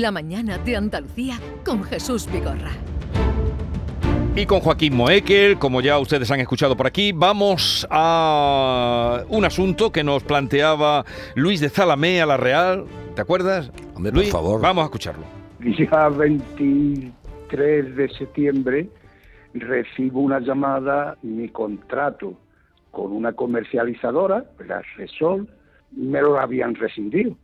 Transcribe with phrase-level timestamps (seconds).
[0.00, 1.34] La mañana de Andalucía
[1.66, 2.70] con Jesús Vigorra.
[4.34, 9.92] Y con Joaquín Moekel, como ya ustedes han escuchado por aquí, vamos a un asunto
[9.92, 12.86] que nos planteaba Luis de Zalamea, la Real.
[13.14, 13.70] ¿Te acuerdas?
[13.94, 14.62] Hombre, por Luis, favor.
[14.62, 15.24] Vamos a escucharlo.
[15.58, 18.88] día 23 de septiembre
[19.52, 22.32] recibo una llamada, mi contrato
[22.90, 25.46] con una comercializadora, la Resol,
[25.90, 27.36] me lo habían rescindido.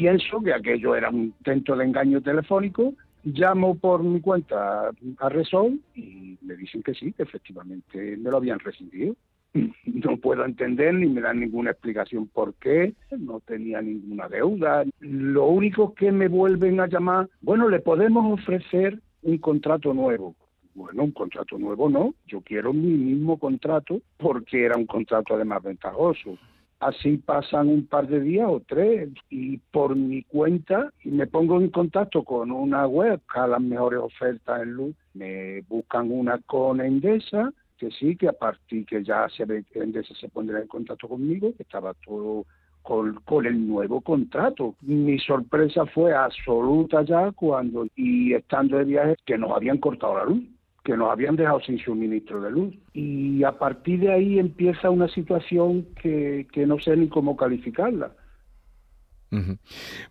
[0.00, 5.78] Pienso que aquello era un intento de engaño telefónico, llamo por mi cuenta a Resol
[5.94, 9.14] y me dicen que sí, que efectivamente me lo habían rescindido.
[9.84, 14.84] No puedo entender ni me dan ninguna explicación por qué, no tenía ninguna deuda.
[15.00, 20.34] Lo único que me vuelven a llamar, bueno, le podemos ofrecer un contrato nuevo.
[20.74, 25.62] Bueno, un contrato nuevo no, yo quiero mi mismo contrato porque era un contrato además
[25.62, 26.38] ventajoso.
[26.80, 31.68] Así pasan un par de días o tres y por mi cuenta me pongo en
[31.68, 34.96] contacto con una web a las mejores ofertas en luz.
[35.12, 40.14] Me buscan una con Endesa, que sí, que a partir que ya se ve Endesa
[40.14, 42.46] se pondrá en contacto conmigo, que estaba todo
[42.80, 44.74] con, con el nuevo contrato.
[44.80, 50.24] Mi sorpresa fue absoluta ya cuando, y estando de viaje, que nos habían cortado la
[50.24, 50.42] luz
[50.84, 52.74] que nos habían dejado sin suministro de luz.
[52.92, 58.12] Y a partir de ahí empieza una situación que, que no sé ni cómo calificarla.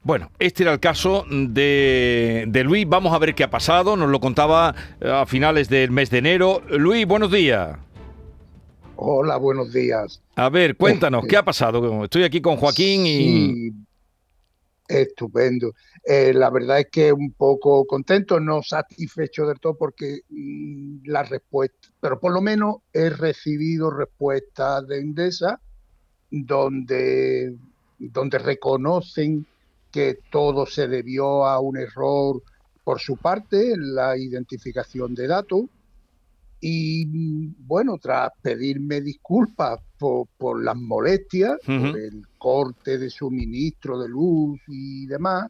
[0.02, 2.88] Bueno, este era el caso de, de Luis.
[2.88, 3.98] Vamos a ver qué ha pasado.
[3.98, 6.62] Nos lo contaba eh, a finales del mes de enero.
[6.70, 7.78] Luis, buenos días.
[8.96, 10.22] Hola, buenos días.
[10.36, 12.04] A ver, cuéntanos, ¿qué ha pasado?
[12.04, 13.72] Estoy aquí con Joaquín y...
[14.90, 15.76] Estupendo.
[16.04, 21.22] Eh, la verdad es que un poco contento, no satisfecho del todo porque mm, la
[21.22, 25.62] respuesta, pero por lo menos he recibido respuestas de Endesa
[26.32, 27.56] donde,
[28.00, 29.46] donde reconocen
[29.92, 32.42] que todo se debió a un error
[32.84, 35.66] por su parte en la identificación de datos
[36.62, 37.06] y
[37.58, 44.60] bueno, tras pedirme disculpas por, por las molestias, por el corte de suministro de luz
[44.68, 45.50] y demás,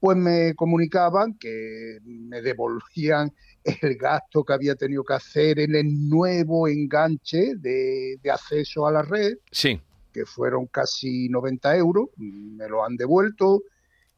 [0.00, 3.32] pues me comunicaban que me devolvían
[3.64, 8.92] el gasto que había tenido que hacer en el nuevo enganche de, de acceso a
[8.92, 9.80] la red, Sí.
[10.12, 13.62] que fueron casi 90 euros, me lo han devuelto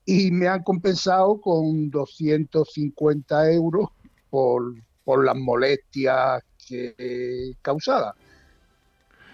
[0.05, 3.89] y me han compensado con 250 euros
[4.29, 4.75] por,
[5.11, 8.15] por las molestias que causadas.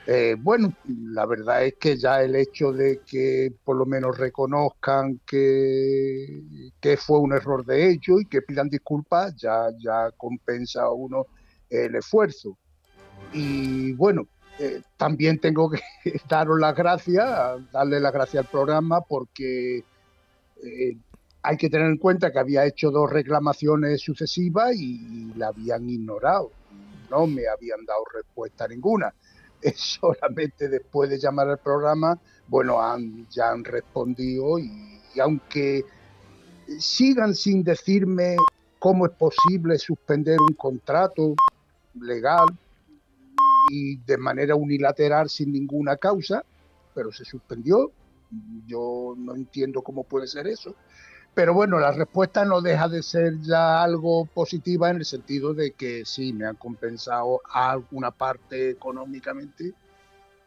[0.07, 5.21] Eh, bueno, la verdad es que ya el hecho de que por lo menos reconozcan
[5.27, 10.93] que, que fue un error de ellos y que pidan disculpas, ya, ya compensa a
[10.93, 11.27] uno
[11.69, 12.57] el esfuerzo.
[13.35, 14.27] Y bueno,
[14.59, 15.83] eh, también tengo que
[16.27, 19.85] daros las gracias, darle las gracias al programa porque
[20.65, 20.97] eh,
[21.47, 26.51] hay que tener en cuenta que había hecho dos reclamaciones sucesivas y la habían ignorado.
[27.09, 29.15] No me habían dado respuesta ninguna.
[29.77, 32.19] Solamente después de llamar al programa,
[32.49, 35.85] bueno, han, ya han respondido y aunque
[36.81, 38.35] sigan sin decirme
[38.81, 41.37] cómo es posible suspender un contrato
[42.01, 42.49] legal
[43.71, 46.45] y de manera unilateral sin ninguna causa,
[46.93, 47.93] pero se suspendió.
[48.67, 50.75] Yo no entiendo cómo puede ser eso.
[51.37, 55.73] Pero bueno, la respuesta no deja de ser ya algo positiva en el sentido de
[55.73, 59.75] que sí, me han compensado alguna parte económicamente.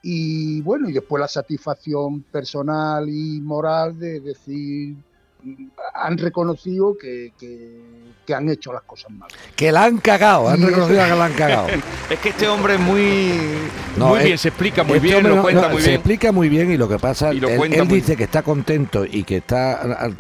[0.02, 4.96] Y bueno, y después la satisfacción personal y moral de decir,
[5.94, 9.28] han reconocido que, que- que han hecho las cosas mal.
[9.56, 11.68] Que la han cagado, han reconocido que la han cagado.
[12.12, 13.32] Es que este hombre es muy,
[13.98, 16.00] No, muy bien, se explica muy Este bien, hombre lo cuenta no, muy se bien.
[16.00, 18.18] explica muy bien y lo que pasa, Y lo él, dice bien.
[18.18, 20.12] que está contento y que está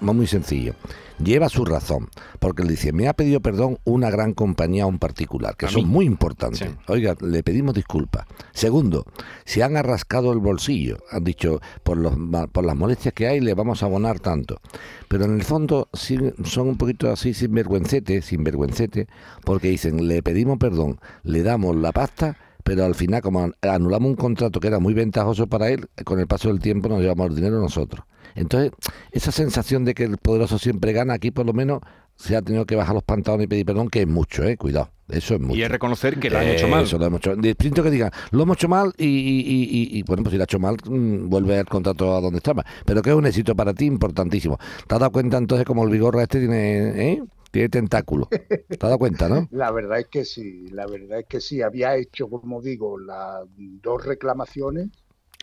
[0.00, 0.74] muy sencillo.
[1.22, 2.08] Lleva su razón,
[2.40, 5.78] porque él dice, me ha pedido perdón una gran compañía a un particular, que eso
[5.78, 6.58] es muy importante.
[6.58, 6.64] Sí.
[6.88, 8.26] Oiga, le pedimos disculpas.
[8.52, 9.04] Segundo,
[9.44, 12.14] se han arrascado el bolsillo, han dicho, por, los,
[12.50, 14.60] por las molestias que hay le vamos a abonar tanto.
[15.08, 19.06] Pero en el fondo sí, son un poquito así sinvergüencete, sinvergüencete,
[19.44, 24.08] porque dicen, le pedimos perdón, le damos la pasta, pero al final, como an- anulamos
[24.10, 27.28] un contrato que era muy ventajoso para él, con el paso del tiempo nos llevamos
[27.28, 28.04] el dinero nosotros.
[28.34, 28.72] Entonces,
[29.12, 31.80] esa sensación de que el poderoso siempre gana, aquí por lo menos
[32.16, 34.56] se ha tenido que bajar los pantalones y pedir perdón, que es mucho, ¿eh?
[34.56, 35.56] Cuidado, eso es mucho.
[35.58, 36.84] Y es reconocer que lo han hecho mal.
[36.84, 37.34] Eso lo hemos hecho.
[37.36, 39.64] Distinto que digan, lo hemos hecho mal y, y- y-
[39.96, 42.38] y- y, bueno, pues si lo ha hecho mal, mm, vuelve al contrato a donde
[42.38, 42.64] estaba.
[42.86, 44.58] Pero que es un éxito para ti importantísimo.
[44.86, 47.22] ¿Te has dado cuenta entonces como el vigorra este tiene, ¿eh?
[47.50, 48.26] tiene tentáculo?
[48.30, 49.48] ¿Te has dado cuenta, no?
[49.52, 51.62] La verdad es que sí, la verdad es que sí.
[51.62, 54.88] Había hecho, como digo, las dos reclamaciones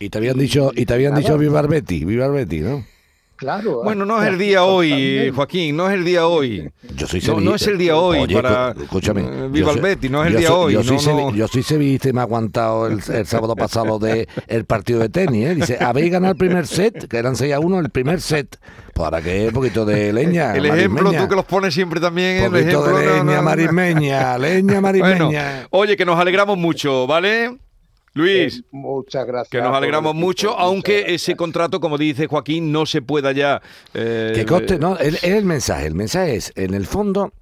[0.04, 2.84] Y te habían dicho, y te habían dicho viva el Betty, viva el Betty, ¿no?
[3.36, 3.82] claro.
[3.82, 6.70] Bueno, no es el día hoy, Joaquín, no es el día hoy.
[6.96, 7.50] Yo soy No, sevillista.
[7.50, 9.22] no es el día hoy Oye, para escúchame.
[9.22, 9.80] eh, yo Viva el
[10.12, 10.84] no es el día soy- hoy.
[10.84, 11.34] Yo no, soy, no.
[11.34, 15.08] yo soy sevillista y me ha aguantado el, el sábado pasado de el partido de
[15.08, 15.46] tenis.
[15.48, 15.54] ¿eh?
[15.56, 18.58] Dice, habéis ganado el primer set, que eran 6 a 1, el primer set.
[18.94, 20.54] Pues ahora que un poquito de leña.
[20.54, 21.22] El ejemplo, marismeña.
[21.24, 22.96] tú que los pones siempre también, el poquito ejemplo.
[22.98, 23.42] de leña no, no.
[23.42, 25.66] marismeña, leña Bueno, marismeña.
[25.70, 27.56] oye, que nos alegramos mucho, ¿vale?
[28.14, 28.58] Luis.
[28.58, 29.48] Eh, muchas gracias.
[29.50, 31.22] Que nos alegramos mucho, muchas aunque gracias.
[31.22, 33.62] ese contrato, como dice Joaquín, no se pueda ya.
[33.94, 35.86] eh, Que coste, no, es, es el mensaje.
[35.86, 37.32] El mensaje es, en el fondo,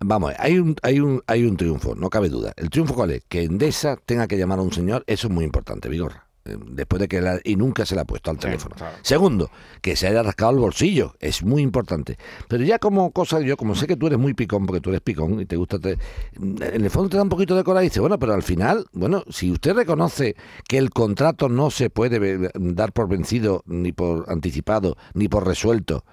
[0.00, 2.52] vamos, hay un, hay un, hay un triunfo, no cabe duda.
[2.56, 3.22] El triunfo cuál es?
[3.28, 6.21] Que Endesa tenga que llamar a un señor, eso es muy importante, Vigorra.
[6.44, 8.74] Eh, Después de que la- y nunca se le ha puesto al Sí, teléfono.
[8.76, 8.96] claro.
[9.02, 9.50] Segundo,
[9.80, 12.18] que se haya rascado el bolsillo, es muy importante.
[12.48, 15.02] Pero ya como cosa, yo como sé que tú eres muy picón, porque tú eres
[15.02, 15.98] picón y te gusta, te-
[16.40, 18.86] en el fondo te da un poquito de coraje y dice, bueno, pero al final,
[18.92, 20.34] bueno, si usted reconoce
[20.68, 26.04] que el contrato no se puede dar por vencido, ni por anticipado, ni por resuelto,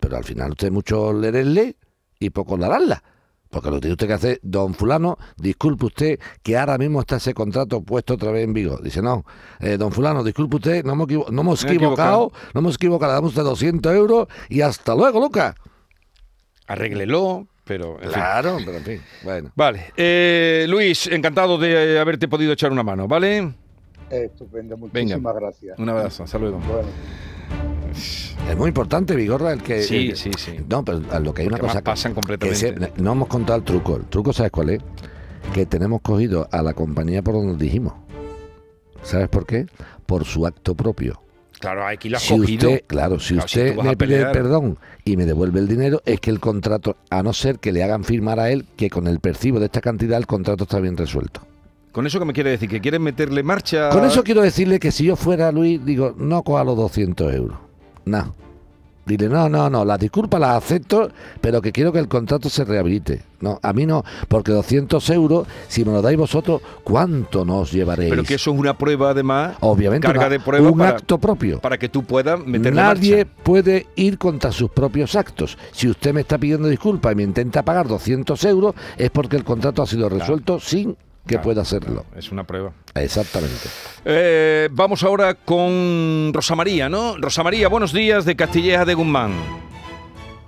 [0.00, 1.76] pero al final usted mucho leerle
[2.18, 3.02] y poco darla.
[3.52, 7.16] Porque lo que tiene usted que hacer, don fulano, disculpe usted que ahora mismo está
[7.16, 8.82] ese contrato puesto otra vez en vigor.
[8.82, 9.26] Dice, no,
[9.60, 12.50] eh, don fulano, disculpe usted, no hemos, equivo- no hemos equivocado, equivocado.
[12.54, 15.54] no hemos equivocado, le damos usted 200 euros y hasta luego, Lucas.
[16.66, 17.96] Arréglelo, pero.
[17.96, 18.12] en fin.
[18.12, 19.52] Claro, pero en fin, bueno.
[19.54, 19.92] Vale.
[19.98, 23.52] Eh, Luis, encantado de haberte podido echar una mano, ¿vale?
[24.08, 25.78] Estupendo, muchísimas gracias.
[25.78, 26.58] Un abrazo, luego.
[26.58, 26.88] Bueno.
[27.92, 29.82] Es muy importante, Vigorra, el que...
[29.82, 30.56] Sí, el- sí, sí.
[30.68, 31.82] No, pero a lo que hay una cosa...
[31.82, 32.58] pasan que completamente.
[32.58, 33.96] se- no hemos contado el truco.
[33.96, 34.82] El truco, ¿sabes cuál es?
[35.54, 37.94] Que tenemos cogido a la compañía por donde dijimos.
[39.02, 39.66] ¿Sabes por qué?
[40.06, 41.20] Por su acto propio.
[41.58, 42.70] Claro, aquí lo has si cogido.
[42.70, 46.30] usted, claro, si Claro, usted me pide perdón y me devuelve el dinero, es que
[46.30, 49.60] el contrato, a no ser que le hagan firmar a él que con el percibo
[49.60, 51.40] de esta cantidad el contrato está bien resuelto.
[51.92, 52.68] ¿Con eso qué me quiere decir?
[52.68, 53.90] ¿Que quieres meterle marcha?
[53.90, 57.58] Con eso quiero decirle que si yo fuera Luis, digo, no coja los 200 euros.
[58.04, 58.34] No.
[59.04, 61.10] Dile, no, no, no, las disculpas las acepto,
[61.40, 63.22] pero que quiero que el contrato se rehabilite.
[63.40, 68.10] No, a mí no, porque 200 euros, si me lo dais vosotros, ¿cuánto nos llevaréis?
[68.10, 69.56] Pero que eso es una prueba, además.
[69.58, 71.58] Obviamente, carga una- de prueba un para, acto propio.
[71.60, 73.30] para que tú puedas meterle Nadie marcha.
[73.42, 75.58] puede ir contra sus propios actos.
[75.72, 79.42] Si usted me está pidiendo disculpas y me intenta pagar 200 euros, es porque el
[79.42, 80.96] contrato ha sido resuelto sin
[81.26, 82.02] que Claro, pueda hacerlo.
[82.04, 82.72] claro, es una prueba.
[82.94, 83.68] Exactamente.
[84.04, 87.16] Eh, vamos ahora con Rosa María, ¿no?
[87.18, 89.32] Rosa María, buenos días de Castilleja de Guzmán.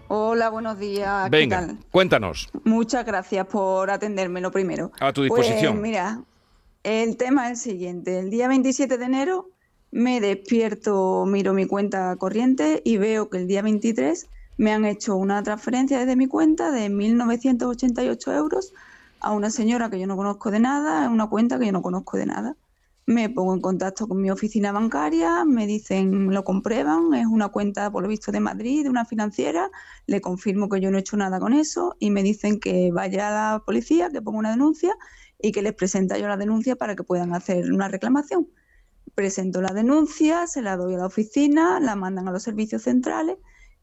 [0.09, 1.25] Hola, buenos días.
[1.25, 1.79] ¿Qué Venga, tal?
[1.91, 2.49] cuéntanos.
[2.65, 4.93] Muchas gracias por atenderme lo primero.
[5.01, 5.75] A tu disposición.
[5.75, 6.21] Pues mira,
[6.83, 8.19] el tema es el siguiente.
[8.19, 9.51] El día 27 de enero
[9.91, 14.27] me despierto, miro mi cuenta corriente y veo que el día 23
[14.57, 18.73] me han hecho una transferencia desde mi cuenta de 1.988 euros
[19.25, 21.81] a una señora que yo no conozco de nada, en una cuenta que yo no
[21.81, 22.57] conozco de nada.
[23.07, 27.91] Me pongo en contacto con mi oficina bancaria, me dicen, lo comprueban, es una cuenta
[27.91, 29.71] por lo visto de Madrid, de una financiera,
[30.07, 33.29] le confirmo que yo no he hecho nada con eso y me dicen que vaya
[33.29, 34.95] a la policía, que ponga una denuncia
[35.41, 38.49] y que les presenta yo la denuncia para que puedan hacer una reclamación.
[39.15, 43.39] Presento la denuncia, se la doy a la oficina, la mandan a los servicios centrales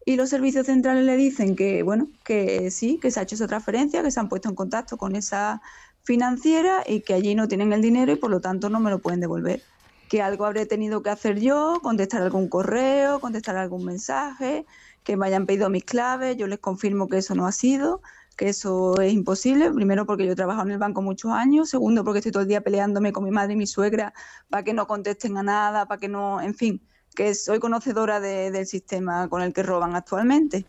[0.06, 3.48] y los servicios centrales le dicen que, bueno, que sí, que se ha hecho esa
[3.48, 5.62] transferencia, que se han puesto en contacto con esa
[6.04, 9.00] financiera y que allí no tienen el dinero y por lo tanto no me lo
[9.00, 9.62] pueden devolver.
[10.10, 14.66] Que algo habré tenido que hacer yo, contestar algún correo, contestar algún mensaje,
[15.04, 18.02] que me hayan pedido mis claves, yo les confirmo que eso no ha sido,
[18.36, 22.04] que eso es imposible, primero porque yo he trabajado en el banco muchos años, segundo
[22.04, 24.14] porque estoy todo el día peleándome con mi madre y mi suegra
[24.50, 26.82] para que no contesten a nada, para que no, en fin,
[27.16, 30.66] que soy conocedora de- del sistema con el que roban actualmente.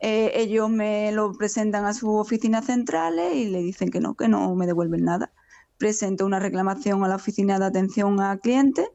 [0.00, 4.28] Eh, ellos me lo presentan a sus oficinas centrales y le dicen que no, que
[4.28, 5.32] no me devuelven nada.
[5.78, 8.88] Presento una reclamación a la oficina de atención a clientes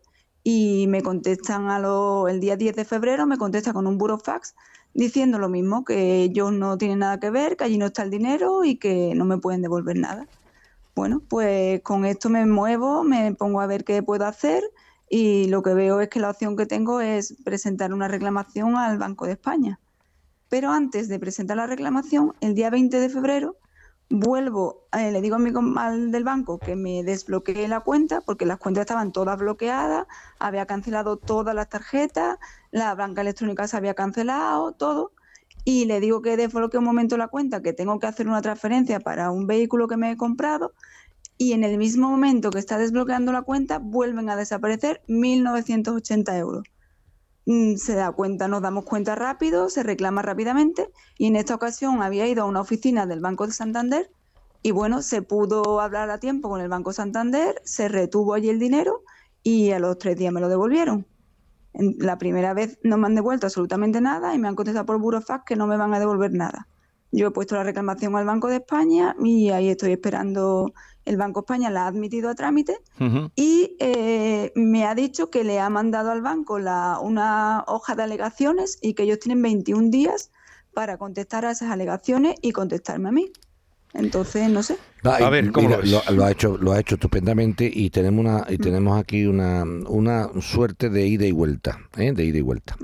[0.44, 4.56] y me contestan a lo- el día 10 de febrero, me contesta con un burofax
[4.94, 8.10] diciendo lo mismo, que ellos no tienen nada que ver, que allí no está el
[8.12, 10.28] dinero y que no me pueden devolver nada.
[10.96, 14.64] Bueno, pues con esto me muevo, me pongo a ver qué puedo hacer
[15.14, 18.98] y lo que veo es que la opción que tengo es presentar una reclamación al
[18.98, 19.78] Banco de España.
[20.48, 23.58] Pero antes de presentar la reclamación, el día 20 de febrero,
[24.10, 28.46] vuelvo, eh, le digo a mi al del banco que me desbloquee la cuenta, porque
[28.46, 30.08] las cuentas estaban todas bloqueadas,
[30.40, 32.38] había cancelado todas las tarjetas,
[32.72, 35.12] la banca electrónica se había cancelado, todo.
[35.66, 39.02] Y le digo que desbloquee un momento la cuenta, que tengo que hacer una transferencia
[39.02, 40.72] para un vehículo que me he comprado.
[41.42, 46.64] Y en el mismo momento que está desbloqueando la cuenta, vuelven a desaparecer 1.980 euros
[47.48, 52.04] mm, se da cuenta, nos damos cuenta rápido, se reclama rápidamente y en esta ocasión
[52.04, 54.12] había ido a una oficina del Banco de Santander
[54.62, 58.60] y bueno, se pudo hablar a tiempo con el Banco Santander, se retuvo allí el
[58.60, 59.02] dinero
[59.42, 61.08] y a los tres días me lo devolvieron.
[61.74, 65.44] La primera vez no me han devuelto absolutamente nada y me han contestado por Burofax
[65.44, 66.68] que no me van a devolver nada.
[67.12, 70.72] Yo he puesto la reclamación al Banco de España y ahí estoy esperando.
[71.06, 72.78] El Banco España la ha admitido a trámite
[73.36, 78.04] y eh, me ha dicho que le ha mandado al banco la, una hoja de
[78.04, 80.32] alegaciones y que ellos tienen 21 días
[80.74, 83.32] para contestar a esas alegaciones y contestarme a mí.
[83.94, 84.78] Entonces, no sé.
[85.06, 85.82] Va, A ver, ¿cómo mira,
[86.12, 90.30] lo ha hecho, lo ha hecho estupendamente y tenemos una y tenemos aquí una, una
[90.40, 92.14] suerte de ida y vuelta, ¿eh?
[92.14, 92.78] de ida y vuelta.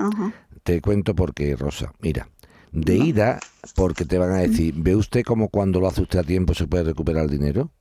[0.63, 1.93] Te cuento por qué, Rosa.
[1.99, 2.27] Mira,
[2.71, 3.39] de ida,
[3.75, 6.67] porque te van a decir, ¿ve usted cómo cuando lo hace usted a tiempo se
[6.67, 7.71] puede recuperar el dinero?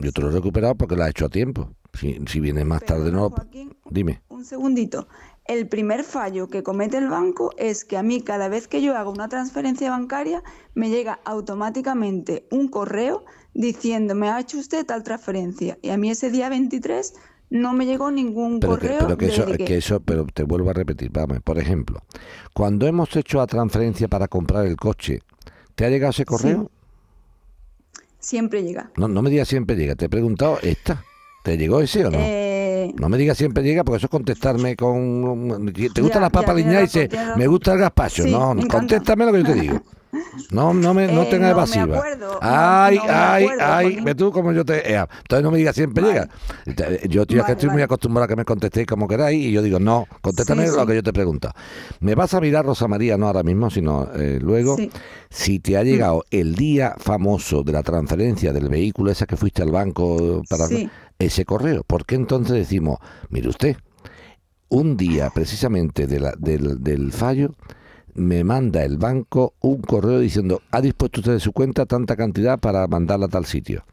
[0.00, 1.70] Yo te lo he recuperado porque lo ha hecho a tiempo.
[1.92, 3.30] Si, si viene más tarde, no.
[3.30, 4.22] Joaquín, Dime.
[4.28, 5.08] Un segundito.
[5.44, 8.96] El primer fallo que comete el banco es que a mí cada vez que yo
[8.96, 10.42] hago una transferencia bancaria
[10.74, 16.10] me llega automáticamente un correo diciendo me ha hecho usted tal transferencia y a mí
[16.10, 17.14] ese día 23
[17.50, 20.24] no me llegó ningún Pero que, correo pero que eso, desde que- que eso, pero
[20.26, 22.00] te vuelvo a repetir, vamos, por ejemplo,
[22.54, 25.18] cuando hemos hecho la transferencia para comprar el coche,
[25.74, 26.70] ¿te ha llegado ese correo?
[28.20, 28.90] Siempre llega.
[28.96, 31.02] No, no me digas siempre llega, te he preguntado esta.
[31.42, 32.18] ¿Te llegó ese o no?
[32.20, 35.72] Eh, No me digas siempre llega, porque eso es contestarme con...
[35.74, 36.80] ¿Te gusta Ya, la papa ya, liñada?
[36.80, 38.24] Y dice, me gusta el gazpacho.
[38.24, 39.80] Sí, no, contéstame lo que yo te digo.
[40.50, 41.96] No, no me no Eh, tengas no me evasiva.
[41.98, 44.92] acuerdo, no- ay, no me ay, acuerdo, ay, ve tú como yo te...
[44.94, 46.28] eh, entonces no me digas siempre Vale.
[46.66, 47.06] llega.
[47.08, 49.52] Yo, tío, es que Vale, estoy muy acostumbrado a que me contestéis como queráis y
[49.52, 50.86] yo digo, no, contéstame Sí, lo sí.
[50.88, 51.50] que yo te pregunto.
[52.00, 54.90] Me vas a mirar, Rosa María, no ahora mismo, sino eh, luego, Sí.
[55.30, 59.62] si te ha llegado el día famoso de la transferencia del vehículo, esa que fuiste
[59.62, 60.64] al banco para
[61.18, 61.84] ese correo.
[61.86, 62.98] ¿Por qué entonces decimos,
[63.28, 63.76] mire usted,
[64.68, 67.54] un día precisamente de la- del, del fallo,
[68.14, 72.58] me manda el banco un correo diciendo, ha dispuesto usted de su cuenta tanta cantidad
[72.58, 73.84] para mandarla a tal sitio?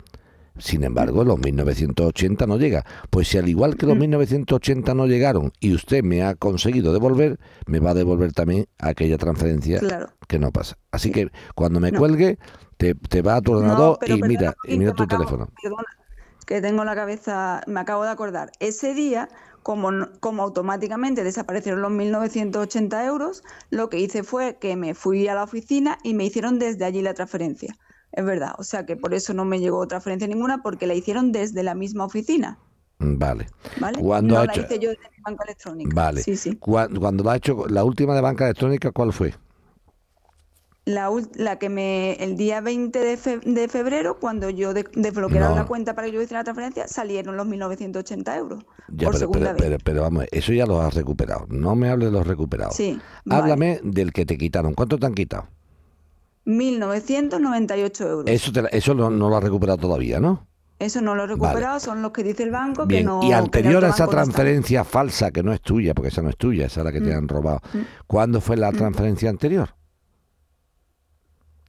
[0.60, 2.84] Sin embargo, los 1980 no llega.
[3.12, 7.40] Pues si al igual que los 1980 no llegaron y usted me ha conseguido devolver,
[7.68, 10.10] me va a devolver también aquella transferencia Claro.
[10.28, 10.76] que no pasa.
[10.92, 12.00] Así que cuando me No.
[12.00, 12.40] cuelgue,
[12.78, 15.50] te, te va a tu ordenador y mira, y mira tu acabo- teléfono.
[15.62, 15.84] Perdona,
[16.48, 18.52] que tengo la cabeza, me acabo de acordar.
[18.60, 19.30] Ese día,
[19.64, 25.44] como, automáticamente desaparecieron los 1.980 euros, lo que hice fue que me fui a la
[25.44, 27.76] oficina y me hicieron desde allí la transferencia.
[28.14, 31.32] Es verdad, o sea que por eso no me llegó transferencia ninguna, porque la hicieron
[31.32, 32.60] desde la misma oficina,
[33.00, 33.48] Mm, Vale.
[33.80, 34.00] ¿vale?
[34.00, 35.92] ¿Cuándo no ha la hecho- hice yo desde mi banca electrónica.
[35.94, 36.24] Vale.
[36.24, 36.56] Sí, sí.
[36.56, 39.36] Cuando, cuando la ha hecho, la última de banca electrónica, ¿cuál fue?
[40.88, 45.50] La, la que me, el día 20 de, fe- de febrero, cuando yo de- desbloquearon
[45.50, 45.56] No.
[45.58, 49.12] la cuenta para que yo hiciera la transferencia, salieron los 1.980 euros Ya, por pero,
[49.18, 49.62] segunda pero, vez.
[49.64, 51.46] pero, pero vamos, eso ya lo has recuperado.
[51.50, 52.74] No me hables de los recuperados.
[52.76, 53.42] Sí, vale.
[53.42, 54.74] Háblame del que te quitaron.
[54.76, 55.48] ¿Cuánto te han quitado?
[56.46, 58.24] 1.998 euros.
[58.28, 60.48] Eso, te eso no, no lo has recuperado todavía, ¿no?
[60.80, 63.22] Eso no lo he recuperado, son los que dice el banco que no.
[63.24, 66.38] y anterior a esa no transferencia falsa, que no es tuya, porque esa no es
[66.38, 67.18] tuya, esa es la que te Mm.
[67.18, 67.62] han robado.
[68.06, 69.74] ¿Cuándo fue la transferencia anterior?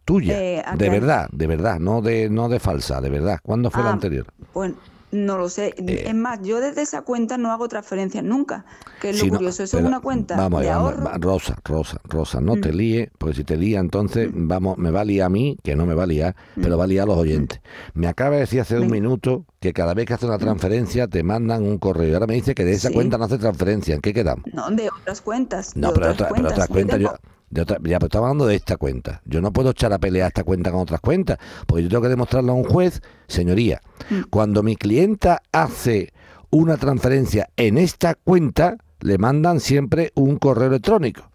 [0.09, 0.41] Tuya.
[0.41, 3.39] Eh, ¿a de verdad, de verdad, no de, no de falsa, de verdad.
[3.43, 4.25] ¿Cuándo fue la Ah, anterior?
[4.55, 4.73] Pues
[5.11, 5.75] no lo sé.
[5.77, 6.05] Eh.
[6.07, 8.65] es más, yo desde esa cuenta no hago transferencias nunca,
[9.03, 9.63] que es lo Sí, no, curioso.
[9.65, 11.19] Eso pero es una cuenta vamos, de vamos, ahorro.
[11.19, 12.77] Rosa, Rosa, Rosa, no te Mm.
[12.77, 15.85] líes, porque si te lía entonces vamos, me va a liar a mí, que no
[15.85, 17.61] me va a liar, pero va a liar a los oyentes.
[17.93, 18.91] Me acaba de decir hace un Mm.
[18.93, 22.09] Minuto que cada vez que hace una transferencia te mandan un correo.
[22.09, 22.95] Y ahora me dice que de esa Sí.
[22.95, 23.95] cuenta no hace transferencia.
[23.95, 24.47] ¿En qué quedamos?
[24.55, 25.77] No, de otras cuentas.
[25.77, 26.53] No, de pero, otras otra- pero cuentas.
[26.53, 29.23] otras Yo cuentas, yo, tengo- de otra- ya, pero estamos hablando de esta cuenta.
[29.25, 32.09] Yo no puedo echar a pelear esta cuenta con otras cuentas, porque yo tengo que
[32.09, 34.23] demostrarle a un juez, señoría, Mm.
[34.31, 36.13] cuando mi clienta hace
[36.51, 41.31] una transferencia en esta cuenta, le mandan siempre un correo electrónico.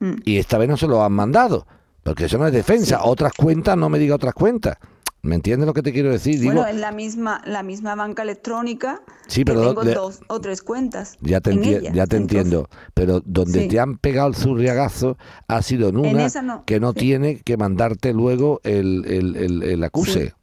[0.00, 0.12] Mm.
[0.24, 1.66] Y esta vez no se lo han mandado,
[2.02, 2.96] porque eso no es defensa.
[2.98, 3.02] Sí.
[3.04, 4.76] Otras cuentas, no me diga otras cuentas.
[5.26, 6.38] ¿Me entiendes lo que te quiero decir?
[6.38, 10.20] Digo, Bueno, en la misma, la misma banca electrónica Sí, que pero tengo de- dos
[10.28, 11.16] o tres cuentas.
[11.20, 11.92] Ya te, en enti- ella.
[11.92, 13.68] ya te Entonces, entiendo, pero donde Sí.
[13.68, 15.18] te han pegado el zurriagazo
[15.48, 16.98] ha sido en una no, que no sí.
[17.00, 20.34] tiene que mandarte luego el, el, el- el acuse.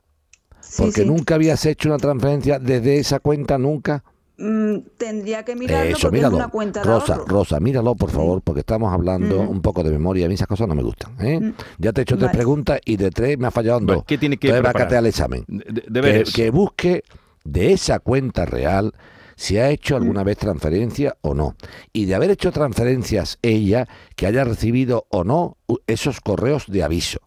[0.59, 4.03] sí, porque nunca habías hecho una transferencia desde esa cuenta, nunca.
[4.43, 6.35] Mm, tendría que mirarlo Eso, porque míralo.
[6.37, 7.25] es una cuenta de Rosa, ahorro.
[7.27, 9.49] Rosa, míralo por favor, porque estamos hablando Mm.
[9.49, 10.25] un poco de memoria.
[10.25, 11.15] A mí esas cosas no me gustan.
[11.25, 11.39] ¿eh?
[11.39, 11.53] Mm.
[11.77, 14.03] Ya te he hecho tres preguntas y de tres me ha fallado en dos.
[14.05, 15.45] ¿Qué tiene que Entonces, al examen.
[15.47, 17.03] De- de- que, que busque
[17.45, 18.93] de esa cuenta real
[19.35, 20.01] si ha hecho Mm.
[20.01, 21.55] alguna vez transferencia o no.
[21.93, 25.57] Y de haber hecho transferencias ella, que haya recibido o no
[25.87, 27.19] esos correos de aviso.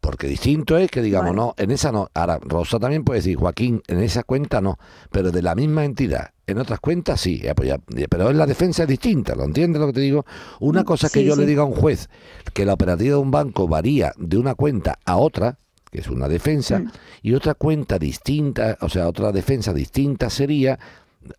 [0.00, 2.08] Porque distinto es que digamos, no, en esa no.
[2.14, 4.78] Ahora, Rosa también puede decir, Joaquín, en esa cuenta no,
[5.10, 6.30] pero de la misma entidad.
[6.46, 7.72] En otras cuentas sí, eh, pues
[8.08, 10.24] pero en la defensa es distinta, ¿lo entiendes lo que te digo?
[10.60, 12.08] Una cosa es que Mm, Sí, yo le diga a un juez
[12.54, 15.58] que la operativa de un banco varía de una cuenta a otra,
[15.92, 16.90] que es una defensa, Mm.
[17.22, 20.78] y otra cuenta distinta, o sea, otra defensa distinta sería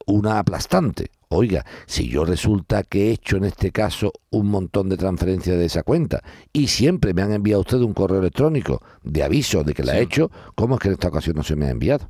[0.06, 4.98] una aplastante Oiga, si yo resulta que he hecho en este caso un montón de
[4.98, 6.22] transferencias de esa cuenta
[6.52, 10.02] y siempre me han enviado usted un correo electrónico de aviso de que la he
[10.02, 12.10] hecho, ¿cómo es que en esta ocasión no se me ha enviado?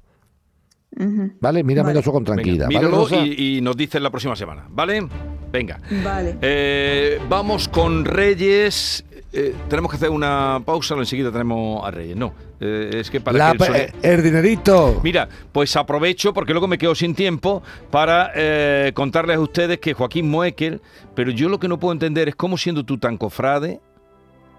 [1.40, 1.64] ¿Vale?
[1.64, 2.00] Míramelo Vale.
[2.00, 2.68] eso con tranquilidad.
[2.70, 5.08] Y, y nos dices la próxima semana, ¿vale?
[5.52, 5.80] Venga.
[6.04, 6.38] Vale.
[6.42, 9.06] Eh, vamos con Reyes.
[9.32, 12.18] Eh, tenemos que hacer una pausa, enseguida tenemos a Reyes.
[12.18, 15.02] No, eh, es que para La que el pe- sonido- el dinerito.
[15.04, 19.94] Mira, pues aprovecho porque luego me quedo sin tiempo para eh, contarles a ustedes que
[19.94, 20.80] Joaquín Moekel,
[21.16, 23.82] pero yo lo que no puedo entender es cómo siendo tú tan cofrade,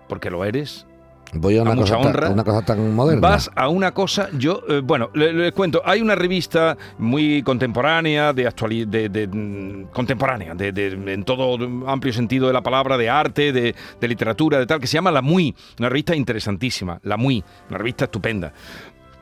[0.09, 0.87] porque lo eres,
[1.35, 2.21] Voy a a una, mucha cosa, honra.
[2.25, 3.21] tan, una cosa tan moderna.
[3.29, 8.33] Vas a una cosa, yo, eh, bueno, le- les cuento, hay una revista muy contemporánea,
[8.35, 11.57] de actualidad, de, de, mm, contemporánea, de, de- en todo
[11.89, 15.11] amplio sentido de la palabra, de arte, de, de literatura, de tal, que se llama
[15.11, 18.53] La Muy, una revista interesantísima, La Muy, una revista estupenda.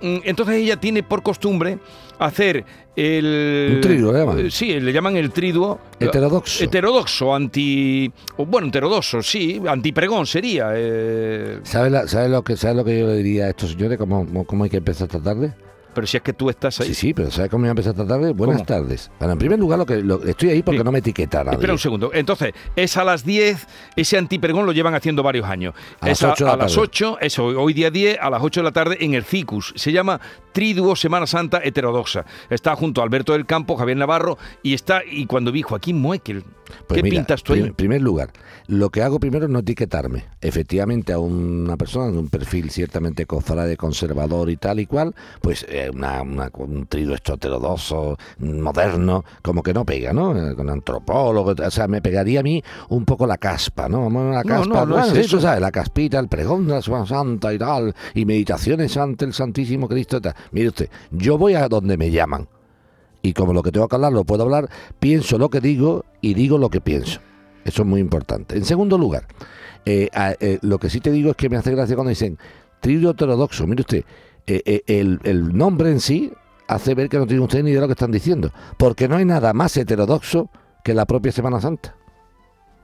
[0.00, 1.78] Mm, Entonces ella tiene por costumbre
[2.18, 2.64] hacer
[2.96, 3.72] el...
[3.76, 4.50] Un triduo, ¿le llaman?
[4.50, 5.78] Sí, le llaman el triduo.
[5.98, 6.64] Heterodoxo.
[6.64, 8.10] Heterodoxo, anti...
[8.36, 10.70] Bueno, heterodoxo, sí, antipregón sería.
[10.74, 13.98] eh, ¿Sabes sabe lo, que, sabe lo que yo le diría a estos señores?
[13.98, 15.52] ¿Cómo, cómo hay que empezar esta tarde?
[15.94, 16.88] Pero si es que tú estás ahí.
[16.88, 18.32] Sí, sí, pero ¿sabes cómo voy a empezar esta tarde?
[18.32, 18.66] Buenas ¿Cómo?
[18.66, 19.10] tardes.
[19.18, 20.84] Bueno, en primer lugar, lo que lo- estoy ahí porque Sí.
[20.84, 21.56] no me etiqueta nadie.
[21.56, 22.10] Espera un segundo.
[22.12, 23.66] Entonces, es a las 10,
[23.96, 25.74] ese antipregón lo llevan haciendo varios años.
[26.00, 26.82] A es las ocho de la a las tarde.
[26.84, 29.74] 8, eso, hoy día 10, a las 8 de la tarde en el CICUS.
[29.76, 30.20] Se llama
[30.52, 32.24] Triduo Semana Santa Heterodoxa.
[32.48, 36.44] Está junto a Alberto del Campo, Javier Navarro, y está, y cuando vi Joaquín Muekel,
[36.86, 37.60] Pues ¿qué mira, pintas tú ahí?
[37.60, 38.30] En primer lugar,
[38.66, 40.24] lo que hago primero es no etiquetarme.
[40.40, 45.66] Efectivamente, a una persona de un perfil ciertamente cofrade, conservador y tal y cual, pues
[45.68, 50.36] eh, una, una- un trido esto heterodoxo, moderno, como que no pega, ¿no?
[50.36, 54.08] Eh, Con antropólogo, o sea, me pegaría a mí un poco la caspa, ¿no?
[54.10, 55.40] La No, caspa, no, no bueno, es eso.
[55.40, 59.32] sabes, la caspita, el pregón de la Semana Santa y tal, y meditaciones ante el
[59.34, 60.34] Santísimo Cristo y tal.
[60.52, 62.48] Mire usted, yo voy a donde me llaman.
[63.22, 66.34] Y como lo que tengo que hablar lo puedo hablar, pienso lo que digo y
[66.34, 67.20] digo lo que pienso.
[67.64, 68.56] Eso es muy importante.
[68.56, 69.26] En segundo lugar,
[69.84, 72.38] eh, eh, lo que sí te digo es que me hace gracia cuando dicen
[72.80, 73.66] tridio heterodoxo.
[73.66, 74.04] Mire usted,
[74.46, 76.32] eh, eh, el, el nombre en sí
[76.66, 78.52] hace ver que no tiene usted ni idea de lo que están diciendo.
[78.76, 80.50] Porque no hay nada más heterodoxo
[80.82, 81.94] que la propia Semana Santa.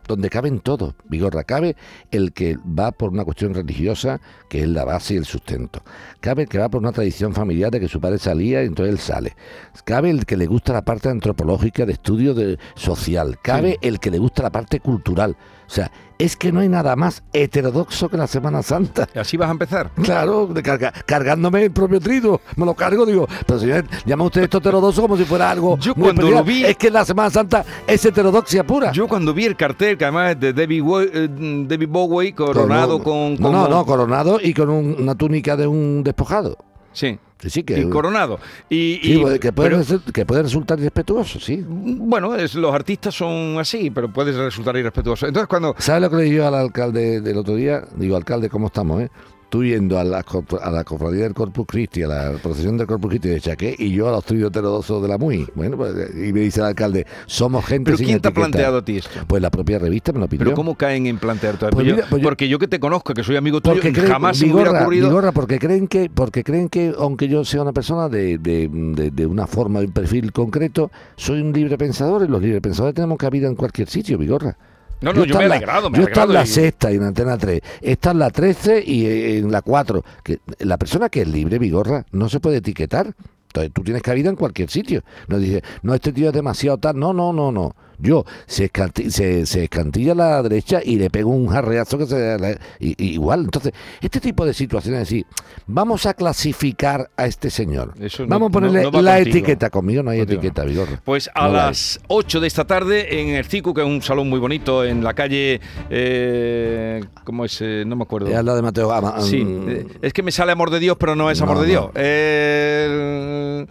[0.06, 1.44] Donde caben todos, Vigorra.
[1.44, 1.76] Cabe
[2.10, 5.82] el que va por una cuestión religiosa, que es la base y el sustento.
[6.20, 8.92] Cabe el que va por una tradición familiar de que su padre salía y entonces
[8.92, 9.36] él sale.
[9.84, 13.38] Cabe el que le gusta la parte antropológica de estudio de, social.
[13.42, 15.36] Cabe el que le gusta la parte cultural.
[15.66, 19.08] O sea, es que no hay nada más heterodoxo que la Semana Santa.
[19.14, 19.90] ¿Así vas a empezar?
[20.02, 24.44] Claro, de carga- cargándome el propio trido, me lo cargo, digo, pero señor, llama usted
[24.44, 25.76] esto heterodoxo como si fuera algo.
[25.78, 28.92] Yo muy cuando lo vi- Es que la Semana Santa es heterodoxia pura.
[28.92, 31.28] Yo cuando vi el cartel, que además es de David, Wo- eh,
[31.66, 33.34] David Bowie, coronado con...
[33.34, 36.56] No, no, coronado y con un- una túnica de un despojado.
[36.92, 38.38] Sí, Sí, sí, que, y coronado.
[38.70, 41.62] Y, sí, y- puede- que, puede, pero- que puede resultar irrespetuoso, sí.
[41.68, 45.26] Bueno, es, los artistas son así, pero puedes resultar irrespetuoso.
[45.26, 45.74] Entonces, cuando.
[45.78, 47.82] ¿Sabes lo que le dije yo al alcalde del otro día?
[47.96, 49.10] Digo, alcalde, ¿cómo estamos, eh?
[49.48, 50.24] Tú yendo a la,
[50.60, 53.92] a la cofradía del Corpus Christi, a la procesión del Corpus Christi de Chaqué, y
[53.92, 55.46] yo a los trios heterodoxos de la MUI.
[55.54, 58.78] Bueno, pues, y me dice el alcalde, somos gente ¿Pero sin quién te ha planteado
[58.78, 59.10] a ti esto?
[59.28, 60.44] Pues la propia revista me lo pidió.
[60.46, 63.36] ¿Pero cómo caen en plantear todo Pues pues Porque yo que te conozco, que soy
[63.36, 65.32] amigo tuyo, creen, jamás se hubiera ocurrido.
[65.32, 69.26] Porque creen que porque creen que aunque yo sea una persona de, de, de- de
[69.26, 73.16] una forma de un perfil concreto soy un libre pensador y los libres pensadores tenemos
[73.16, 74.56] cabida en cualquier sitio Vigorra
[75.00, 76.92] No, no, yo, me he en alegrado, me yo está en alegrado la y- sexta
[76.92, 80.78] y en Antena 3 está en la 13 y eh, en la 4 que la
[80.78, 83.12] persona que es libre Vigorra no se puede etiquetar.
[83.48, 85.02] Entonces tú tienes cabida en cualquier sitio.
[85.28, 88.70] No dice no este tío es demasiado tal no no no no yo se,
[89.08, 93.12] se, se escantilla a la derecha y le pego un jarreazo que se y- y
[93.14, 95.26] igual entonces este tipo de situaciones es decir
[95.66, 99.14] vamos a clasificar a este señor Eso no- vamos a ponerle no- no va la
[99.16, 99.36] contigo.
[99.36, 100.70] etiqueta conmigo no hay Contigo etiqueta no.
[100.70, 104.02] Vigorra Pues a la las 8 de esta tarde en el CICU, que es un
[104.02, 105.60] salón muy bonito, en la calle.
[105.90, 107.58] Eh, ¿Cómo es?
[107.60, 108.28] Eh, no me acuerdo.
[108.28, 110.96] es la de Mateo Gama Sí, mm, eh, es que me sale amor de Dios,
[110.98, 111.66] pero no es amor de.
[111.66, 111.86] Dios.
[111.94, 113.66] Eh,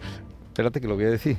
[0.56, 1.36] espérate que lo voy a decir.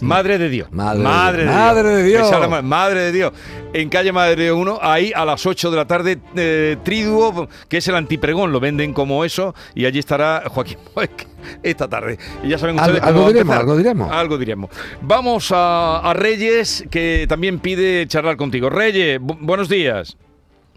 [0.00, 0.70] Madre de Dios.
[0.70, 1.50] Madre de Madre Dios.
[1.50, 2.62] de Madre de Dios.
[2.62, 3.32] Madre de Dios.
[3.72, 7.48] En calle Madre de Dios 1, ahí a las 8 de la tarde, eh, Triduo,
[7.68, 11.26] que es el antipregón, lo venden como eso, y allí estará Joaquín Moeck
[11.64, 12.16] esta tarde.
[12.44, 14.12] Y ya saben Algo- ustedes algo diremos, algo diremos.
[14.12, 14.70] Algo diremos.
[15.02, 18.70] Vamos a, a Reyes, que también pide charlar contigo.
[18.70, 20.16] Reyes, bu- buenos días.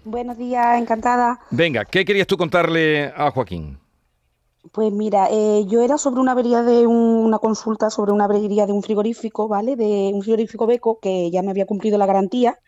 [0.03, 1.39] Buenos días, encantada.
[1.51, 3.77] Venga, ¿qué querías tú contarle a Joaquín?
[4.71, 6.95] Pues mira, eh, yo era sobre una avería de un-
[7.25, 9.75] una consulta sobre una avería de un frigorífico, ¿vale?
[9.75, 12.59] De un frigorífico Beco que ya me había cumplido la garantía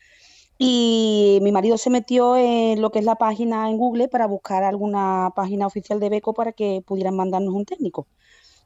[0.57, 4.63] y mi marido se metió en lo que es la página en Google para buscar
[4.63, 8.07] alguna página oficial de Beco para que pudieran mandarnos un técnico.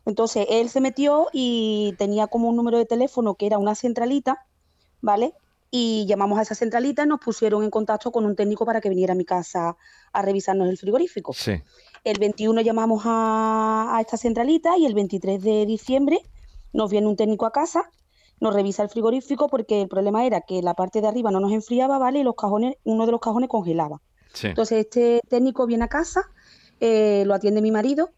[0.05, 4.45] Entonces él se metió y tenía como un número de teléfono que era una centralita
[5.01, 5.33] ¿vale?
[5.71, 8.89] Y llamamos a esa centralita y nos pusieron en contacto con un técnico para que
[8.89, 9.77] viniera a mi casa
[10.11, 11.31] a revisarnos el frigorífico.
[11.33, 11.61] Sí.
[12.03, 16.19] El 21 llamamos a, a esta centralita y el 23 de diciembre
[16.73, 17.89] nos viene un técnico a casa,
[18.39, 21.51] nos revisa el frigorífico porque el problema era que la parte de arriba no nos
[21.51, 22.19] enfriaba, ¿vale?
[22.19, 24.01] Y los cajones, uno de los cajones congelaba.
[24.33, 24.47] Sí.
[24.47, 26.29] Entonces este técnico viene a casa,
[26.79, 28.11] eh, lo atiende mi marido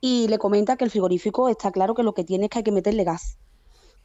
[0.00, 2.64] y le comenta que el frigorífico está claro que lo que tiene es que hay
[2.64, 3.38] que meterle gas,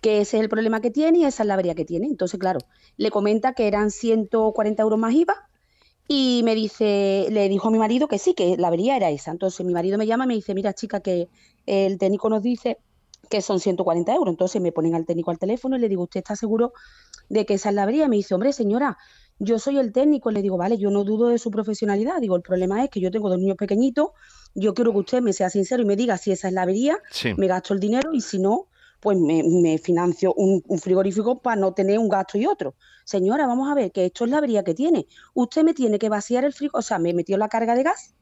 [0.02, 2.08] que ese es el problema que tiene y esa es la avería que tiene.
[2.08, 2.60] Entonces, claro,
[2.98, 5.50] le comenta que eran 140 euros más IVA
[6.08, 9.32] y me dice, le dijo a mi marido que sí, que la avería era esa.
[9.32, 11.30] Entonces mi marido me llama y me dice, mira chica, que
[11.66, 12.78] el técnico nos dice
[13.30, 14.32] que son 140 euros.
[14.32, 16.74] Entonces me ponen al técnico al teléfono y le digo, ¿usted está seguro
[17.30, 18.06] de que esa es la avería?
[18.06, 18.98] Y me dice, hombre, señora,
[19.40, 20.30] yo soy el técnico.
[20.30, 22.20] Le digo, vale, yo no dudo de su profesionalidad.
[22.20, 24.10] Digo, el problema es que yo tengo dos niños pequeñitos.
[24.56, 26.98] Yo quiero que usted me sea sincero y me diga si esa es la avería.
[27.12, 27.34] Sí.
[27.38, 28.68] Me gasto el dinero y si no,
[29.04, 32.76] pues me, me financio un, un frigorífico para no tener un gasto y otro.
[33.04, 35.08] Señora, vamos a ver, que esto es la avería que tiene.
[35.34, 38.16] Usted me tiene que vaciar el frigorífico, o sea, me metió la carga de gas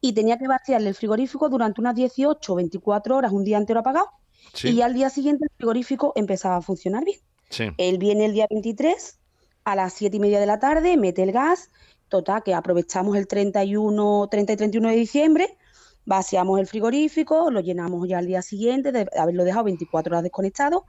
[0.00, 3.80] y tenía que vaciarle el frigorífico durante unas 18 o 24 horas, un día entero
[3.80, 4.08] apagado.
[4.54, 4.70] Sí.
[4.70, 7.20] Y al día siguiente el frigorífico empezaba a funcionar bien.
[7.50, 7.64] Sí.
[7.76, 9.18] Él viene el día 23
[9.64, 11.70] a las 7 y media de la tarde, mete el gas,
[12.08, 15.58] total, que aprovechamos el 31, 30 y 31 de diciembre,
[16.06, 20.86] vaciamos el frigorífico, lo llenamos ya al día siguiente de haberlo dejado 24 horas desconectado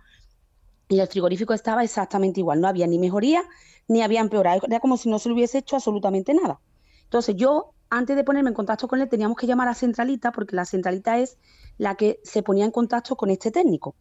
[0.87, 3.43] y el frigorífico estaba exactamente igual, no había ni mejoría
[3.87, 6.59] ni había empeorado, era como si no se le hubiese hecho absolutamente nada.
[7.03, 10.55] Entonces yo, antes de ponerme en contacto con él, teníamos que llamar a centralita porque
[10.55, 11.37] la centralita es
[11.77, 13.95] la que se ponía en contacto con este técnico.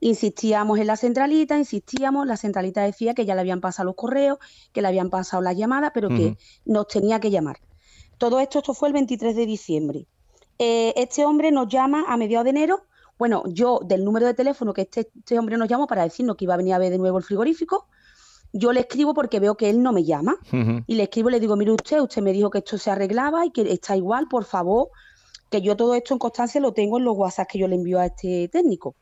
[0.00, 4.38] Insistíamos en la centralita, insistíamos, la centralita decía que ya le habían pasado los correos,
[4.72, 6.36] que le habían pasado las llamadas, pero que
[6.66, 7.58] nos tenía que llamar.
[8.18, 10.06] Todo esto, esto fue el 23 de diciembre.
[10.58, 12.84] Eh, este hombre nos llama a mediados de enero.
[13.18, 16.44] Bueno, yo del número de teléfono que este, este hombre nos llamó para decirnos que
[16.44, 17.86] iba a venir a ver de nuevo el frigorífico,
[18.52, 20.36] yo le escribo porque veo que él no me llama.
[20.86, 23.44] Y le escribo y le digo, mire usted, usted me dijo que esto se arreglaba
[23.44, 24.90] y que está igual, por favor,
[25.50, 27.98] que yo todo esto en constancia lo tengo en los WhatsApp que yo le envío
[27.98, 28.94] a este técnico.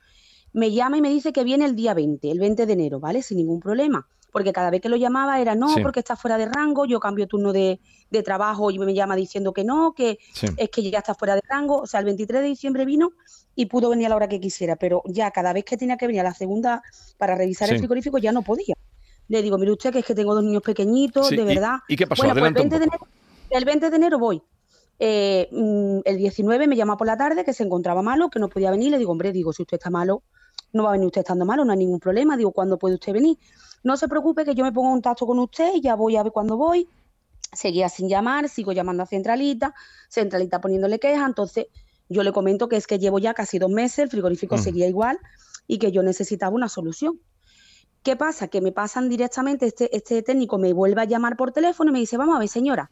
[0.55, 3.23] Me llama y me dice que viene el día 20, el 20 de enero, ¿vale?
[3.23, 4.07] Sin ningún problema.
[4.33, 5.83] Porque cada vez que lo llamaba era, no, Sí.
[5.83, 7.79] porque está fuera de rango, yo cambio turno de,
[8.11, 10.47] de trabajo y me llama diciendo que no, que Sí.
[10.57, 11.83] es que ya está fuera de rango.
[11.83, 13.11] O sea, el 23 de diciembre vino
[13.55, 16.07] y pudo venir a la hora que quisiera, pero ya cada vez que tenía que
[16.07, 16.83] venir a la segunda
[17.19, 17.75] para revisar Sí.
[17.75, 18.75] el frigorífico ya no podía.
[19.29, 21.77] Le digo, mire usted que es que tengo dos niños pequeñitos, de y- verdad.
[21.87, 22.23] ¿y qué pasó?
[22.23, 23.07] Bueno, pues el Adelanta un 20, de enero,
[23.51, 24.43] el 20 de enero voy.
[24.99, 28.49] Eh, mm, el 19 me llama por la tarde que se encontraba malo, que no
[28.49, 28.91] podía venir.
[28.93, 30.23] Le digo, hombre, digo, si usted está malo,
[30.73, 32.37] no va a venir usted estando malo, no hay ningún problema.
[32.37, 33.37] Digo, ¿cuándo puede usted venir?
[33.83, 36.23] No se preocupe, que yo me pongo en contacto con usted y ya voy a
[36.23, 36.89] ver cuándo voy.
[37.53, 39.75] Seguía sin llamar, sigo llamando a Centralita,
[40.09, 41.27] Centralita poniéndole queja.
[41.27, 41.67] Entonces,
[42.09, 44.59] yo le comento que es que llevo ya casi dos meses, el frigorífico Mm.
[44.63, 45.19] seguía igual
[45.67, 47.21] y que yo necesitaba una solución.
[48.03, 48.49] ¿Qué pasa?
[48.49, 51.99] Que me pasan directamente, este, este técnico me vuelve a llamar por teléfono y me
[52.01, 52.91] dice, vamos a ver, señora,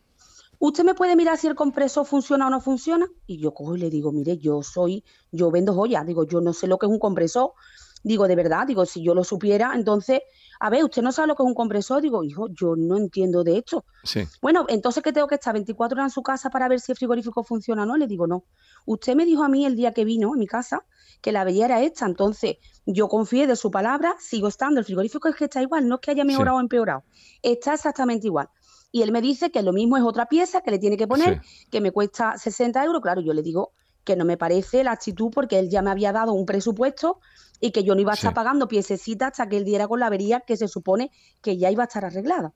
[0.59, 3.09] ¿usted me puede mirar si el compresor funciona o no funciona?
[3.26, 6.53] Y yo cojo y le digo, mire, yo soy, yo vendo joyas, digo, yo no
[6.53, 7.53] sé lo que es un compresor.
[8.02, 10.20] Digo, de verdad, digo, si yo lo supiera, entonces,
[10.58, 12.00] a ver, ¿usted no sabe lo que es un compresor?
[12.00, 13.84] Digo, hijo, yo no entiendo de esto.
[14.04, 14.26] Sí.
[14.40, 16.98] Bueno, entonces que tengo que estar 24 horas en su casa para ver si el
[16.98, 17.96] frigorífico funciona o no.
[17.96, 18.44] Le digo, no.
[18.86, 20.84] Usted me dijo a mí el día que vino a mi casa
[21.20, 22.06] que la avería era esta.
[22.06, 24.80] Entonces, yo confié de su palabra, sigo estando.
[24.80, 27.04] El frigorífico es que está igual, no es que haya mejorado o empeorado.
[27.42, 28.48] Está exactamente igual.
[28.92, 31.40] Y él me dice que lo mismo es otra pieza que le tiene que poner,
[31.70, 33.02] que me cuesta 60 euros.
[33.02, 33.72] Claro, yo le digo
[34.04, 37.20] que no me parece la actitud porque él ya me había dado un presupuesto
[37.60, 38.34] y que yo no iba a estar Sí.
[38.34, 41.10] pagando piececitas hasta que él diera con la avería que se supone
[41.42, 42.52] que ya iba a estar arreglada.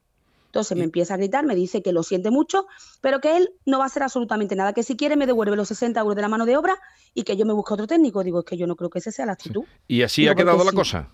[0.47, 2.67] Entonces me empieza a gritar, me dice que lo siente mucho,
[3.01, 5.67] pero que él no va a hacer absolutamente nada, que si quiere me devuelve los
[5.67, 6.77] 60 euros de la mano de obra
[7.13, 8.23] y que yo me busque otro técnico.
[8.23, 9.65] Digo, es que yo no creo que esa sea la actitud.
[9.89, 10.77] Y así Digo, ha quedado la sí.
[10.77, 11.11] cosa.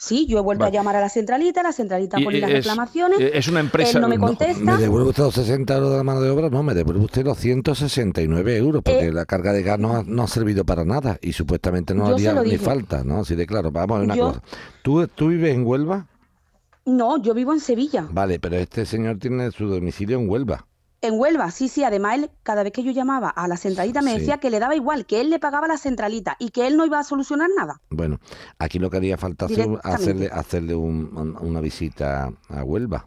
[0.00, 0.76] Sí, yo he vuelto Vale.
[0.76, 3.18] a llamar a la centralita, la centralita pone las es- reclamaciones.
[3.20, 4.62] es una empresa- Él no me no, contesta.
[4.62, 6.48] ¿Me devuelve usted los 60 euros de la mano de obra?
[6.50, 10.04] No, me devuelve usted los 169 euros, porque Eh, la carga de gas no ha,
[10.06, 12.58] no ha servido para nada y supuestamente no haría ni dije.
[12.58, 13.18] falta, ¿no?
[13.22, 14.42] Así de claro, vamos a ver una Yo- cosa.
[14.82, 16.06] ¿Tú, ¿Tú vives en Huelva?
[16.86, 18.06] No, yo vivo en Sevilla.
[18.10, 20.64] Vale, pero este señor tiene su domicilio en Huelva.
[21.00, 21.84] En Huelva, sí, sí.
[21.84, 24.18] Además, él, cada vez que yo llamaba a la centralita me Sí.
[24.18, 26.84] decía que le daba igual, que él le pagaba la centralita y que él no
[26.84, 27.80] iba a solucionar nada.
[27.90, 28.18] Bueno,
[28.58, 33.06] aquí lo que haría falta hacer, hacerle, hacerle un- un- una visita a Huelva.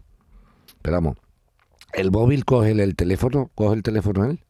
[0.81, 1.17] Pero vamos,
[1.91, 3.51] ¿el móvil coge el, el teléfono?
[3.55, 4.43] ¿Coge el teléfono él?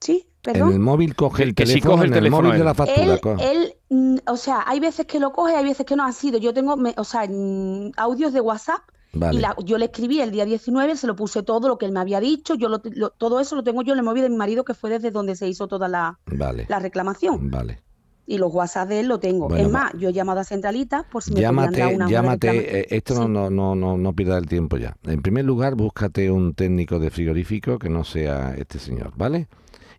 [0.00, 0.72] Sí, En perdón.
[0.72, 2.74] el móvil coge el que sí teléfono, coge el en el teléfono móvil de la
[2.74, 3.14] factura.
[3.14, 3.50] Él, coge.
[3.52, 6.38] él, mm, o sea, hay veces que lo coge, hay veces que no ha sido.
[6.38, 8.80] Yo tengo, me- o sea, mm, audios de WhatsApp
[9.12, 9.38] Vale.
[9.38, 11.92] y la- yo le escribí el día 19, se lo puse todo lo que él
[11.92, 14.28] me había dicho, yo lo- lo- todo eso lo tengo yo en el móvil de
[14.30, 16.66] mi marido, que fue desde donde se hizo toda la, Vale.
[16.68, 17.50] la reclamación.
[17.50, 17.82] Vale.
[18.30, 19.48] y los WhatsApp de él lo tengo.
[19.48, 22.52] Bueno, es más, yo he llamado a Centralita por si me Llámate, dar una llámate,
[22.52, 23.20] reclama- eh, esto Sí.
[23.26, 24.94] no, no, no, no pierda el tiempo ya.
[25.04, 29.48] En primer lugar, búscate un técnico de frigorífico que no sea este señor, ¿vale?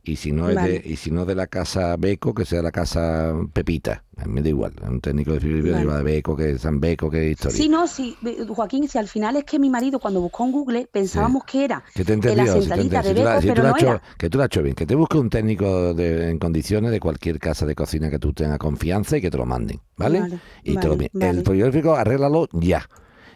[0.01, 0.79] Y si no es Vale.
[0.79, 4.03] de, y si no de la casa Beco, que sea la casa Pepita.
[4.17, 4.73] A mí me da igual.
[4.87, 5.97] Un técnico de frigorífico Vale.
[5.97, 7.57] de Beco, que San Beco, que historia.
[7.57, 8.15] Sí, no, sí,
[8.47, 11.83] Joaquín, si al final es que mi marido cuando buscó en Google pensábamos que era
[11.93, 13.69] Que te he en la entendido, si te he centralita de Beco, si pero no
[13.69, 14.01] has hecho- era.
[14.17, 16.99] que tú lo has hecho bien, que te busque un técnico de- en condiciones de
[16.99, 20.21] cualquier casa de cocina que tú tengas confianza y que te lo manden, ¿vale?
[20.21, 22.87] Vale, y te lo El frigorífico, arréglalo ya.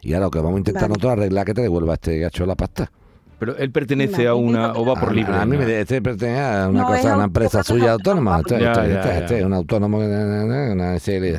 [0.02, 2.46] Y ahora lo que vamos a intentar nosotros es arreglar que te devuelva este gacho
[2.46, 2.92] la pasta.
[3.40, 5.34] Pero él pertenece a una o va por A- libre.
[5.34, 5.66] A, mí ¿no?
[5.66, 8.40] me este pertenece a una No, cosa, es una empresa es suya autónoma.
[8.40, 9.18] Este, Ya, este, ya, este, ya.
[9.20, 10.92] este es un autónomo, una.
[10.92, 11.32] A este-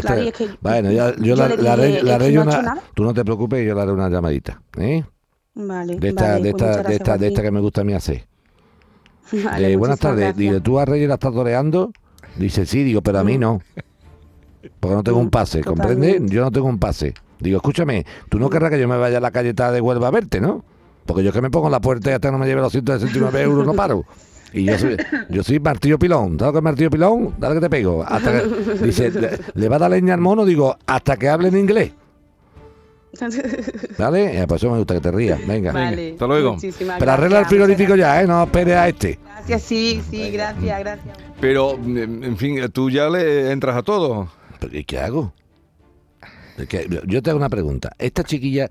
[0.00, 2.78] Claro, y es que bueno, ya- yo, yo la, le la no una.
[2.94, 4.60] Tú no te preocupes, yo le haré una llamadita.
[4.78, 5.04] ¿eh?
[5.54, 7.84] Vale, De esta, vale, de, pues esta, de, esta, de esta que me gusta a
[7.84, 8.24] mí hacer.
[9.44, 10.36] Vale, Eh, buenas tardes.
[10.36, 11.92] Digo, ¿tú a Reyes la estás toreando?
[12.36, 13.40] Dice, sí, digo, pero a mí Mm.
[13.40, 13.60] no.
[14.80, 16.20] Porque no tengo un Mm, pase, ¿comprende?
[16.26, 17.14] Yo no tengo un pase.
[17.40, 20.10] Digo, escúchame, tú no querrás que yo me vaya a la calleta de Huelva a
[20.10, 20.64] verte, ¿no?
[21.12, 23.42] Porque yo que me pongo en la puerta y hasta no me lleve los 169
[23.42, 24.02] euros no paro.
[24.54, 24.96] Y yo soy,
[25.28, 26.38] yo soy martillo pilón.
[26.38, 27.34] ¿Sabes lo que es martillo pilón?
[27.36, 28.02] Dale que te pego.
[28.02, 28.48] Hasta que,
[28.86, 31.92] dice, le, le va a dar leña al mono, digo, hasta que hable en inglés.
[33.98, 34.40] ¿Vale?
[34.40, 35.46] Eh, por eso me gusta que te rías.
[35.46, 35.70] Venga.
[35.70, 36.54] Vale, hasta luego.
[36.54, 38.26] muchísimas Pero arregla el frigorífico ya, ¿eh?
[38.26, 39.18] No esperes a este.
[39.22, 41.18] Gracias, sí, sí, gracias, gracias.
[41.42, 44.28] Pero, en en fin, tú ya le entras a todo.
[44.60, 45.34] ¿Pero ¿y qué hago?
[47.06, 47.92] Yo te hago una pregunta.
[47.98, 48.70] Esta chiquilla,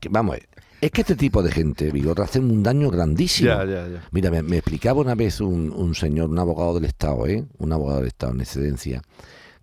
[0.00, 0.48] que, vamos, a ver,
[0.80, 3.48] es que este tipo de gente, Vigorra, hacen un daño grandísimo.
[3.50, 4.04] Ya, ya, ya.
[4.12, 7.44] Mira, me, me explicaba una vez un, un señor, un abogado del Estado, ¿eh?
[7.58, 9.02] Un abogado del Estado en excedencia,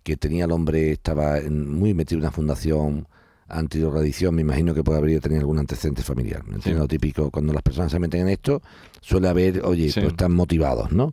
[0.02, 3.06] que tenía el hombre, estaba en- muy metido en una fundación
[3.46, 6.42] antidrogadicción, me imagino que puede haber tenido algún antecedente familiar.
[6.62, 6.72] Sí.
[6.72, 8.62] Lo típico, cuando las personas se meten en esto,
[9.00, 10.00] suele haber, oye, Sí.
[10.00, 11.12] pues están motivados, ¿no?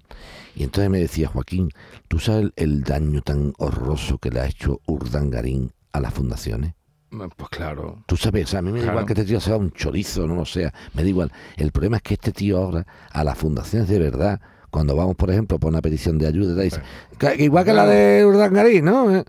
[0.56, 1.70] Y entonces me decía, Joaquín,
[2.08, 6.74] ¿tú sabes el, el daño tan horroroso que le ha hecho Urdangarín a las fundaciones?
[7.12, 8.04] Pues claro.
[8.06, 9.00] Tú sabes, a mí me da Claro.
[9.00, 11.32] igual que este tío sea un chorizo, no lo sea, me da igual.
[11.58, 15.30] El problema es que este tío ahora, a las fundaciones de verdad, cuando vamos, por
[15.30, 16.82] ejemplo, por una petición de ayuda, te dice,
[17.20, 19.14] que igual que la de Urdangarín, ¿no?
[19.14, 19.26] Eh.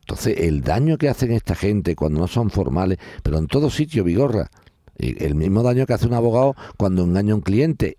[0.00, 4.04] Entonces, el daño que hacen esta gente cuando no son formales, pero en todo sitio,
[4.04, 4.48] Vigorra,
[4.98, 7.98] eh, el mismo daño que hace un abogado cuando engaña a un cliente,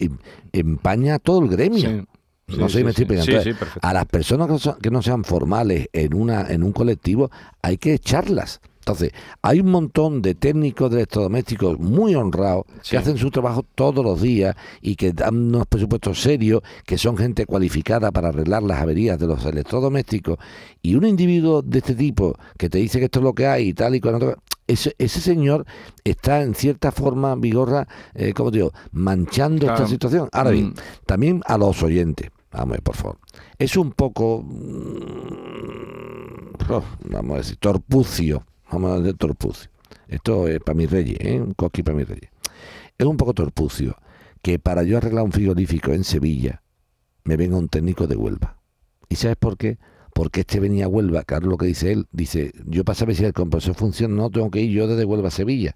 [0.00, 0.18] em-
[0.52, 1.78] empaña todo el gremio.
[1.90, 2.04] Sí.
[2.46, 5.88] No sé si me estoy Entonces, a las personas que, son- que no sean formales
[5.92, 7.30] en una en un colectivo
[7.62, 8.60] hay que echarlas.
[8.80, 12.90] Entonces, hay un montón de técnicos de electrodomésticos muy honrados Sí.
[12.90, 17.16] que hacen su trabajo todos los días y que dan unos presupuestos serios, que son
[17.16, 20.36] gente cualificada para arreglar las averías de los electrodomésticos.
[20.82, 23.68] Y un individuo de este tipo que te dice que esto es lo que hay
[23.68, 25.64] y tal y cual, ese, ese señor
[26.04, 29.74] está en cierta forma, Vigorra, eh, como digo, manchando Claro.
[29.76, 30.28] esta situación.
[30.30, 30.74] Ahora bien, Mm.
[31.06, 33.18] también a los oyentes, vamos por favor.
[33.58, 35.92] Es un poco, mm,
[36.70, 38.44] oh, vamos a decir, torpucio.
[38.70, 39.70] Vamos a decir torpucio.
[40.08, 41.40] Esto es para mis reyes, ¿eh?
[41.40, 42.30] un coqui para mis reyes.
[42.98, 43.96] Es un poco torpucio
[44.42, 46.62] que para yo arreglar un frigorífico en Sevilla
[47.24, 48.58] me venga un técnico de Huelva.
[49.08, 49.78] ¿Y sabes por qué?
[50.12, 53.24] Porque este venía a Huelva, claro lo que dice él, dice, yo para saber si
[53.24, 55.74] el compresor funciona no, tengo que ir yo desde Huelva a Sevilla.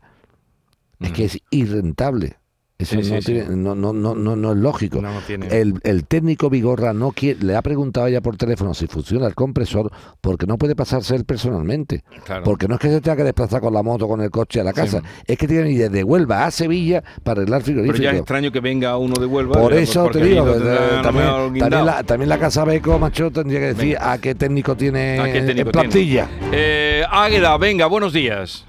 [1.00, 2.36] Es que es irrentable.
[2.80, 3.32] Eso Sí, sí, no, sí.
[3.32, 5.02] tiene- no, no, no, no, no es lógico.
[5.02, 5.48] No, no tiene.
[5.48, 9.26] El, el técnico Vigorra no quiere, le ha preguntado a ella por teléfono si funciona
[9.26, 12.04] el compresor porque no puede pasarse él personalmente.
[12.24, 12.44] Claro.
[12.44, 14.62] Porque no es que se tenga que desplazar con la moto con el coche a
[14.64, 17.80] la casa, es que tiene que ir desde Huelva a Sevilla para arreglar Pero ya
[17.82, 18.16] es frigorífico.
[18.20, 19.60] extraño que venga uno de Huelva.
[19.60, 23.66] Por eso te digo, eh, también, también la, también la Casa Beco, macho, tendría que
[23.74, 24.12] decir Venga.
[24.12, 25.72] a qué técnico tiene ¿A qué técnico en tiene?
[25.72, 26.28] plantilla.
[26.52, 28.66] Eh, Águeda, venga, buenos días.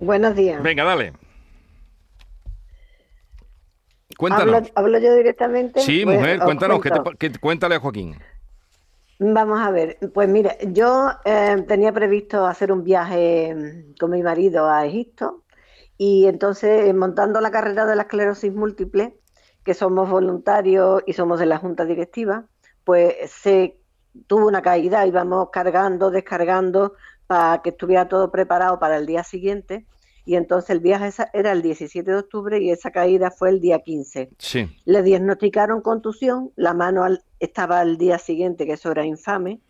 [0.00, 0.62] Buenos días.
[0.62, 1.12] Venga, dale.
[4.18, 4.54] Cuéntanos.
[4.54, 5.80] ¿Hablo, hablo yo directamente?
[5.80, 6.80] Sí, Pues, mujer, os cuéntanos.
[7.18, 8.16] ¿qué te cuéntale a Joaquín.
[9.18, 14.22] Vamos a ver, pues mira, yo eh, tenía previsto hacer un viaje mm, con mi
[14.22, 15.44] marido a Egipto
[15.96, 19.16] y entonces eh, montando la carrera de la esclerosis múltiple,
[19.64, 22.46] que somos voluntarios y somos de la junta directiva,
[22.82, 23.78] pues se
[24.26, 26.94] tuvo una caída, íbamos cargando, descargando
[27.26, 29.86] para que estuviera todo preparado para el día siguiente
[30.24, 33.80] y entonces el viaje era el 17 de octubre y esa caída fue el día
[33.80, 34.30] 15.
[34.38, 34.66] Sí.
[34.84, 39.60] Le diagnosticaron contusión, la mano al- estaba al día siguiente, que eso era infame,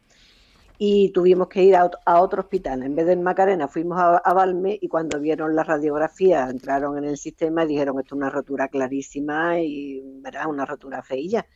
[0.77, 2.83] y tuvimos que ir a, ot- a otro hospital.
[2.83, 6.99] En vez de en Macarena fuimos a, a Valme y cuando vieron la radiografía entraron
[6.99, 11.47] en el sistema y dijeron esto es una rotura clarísima y verás una rotura feilla.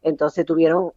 [0.00, 0.92] Entonces tuvieron,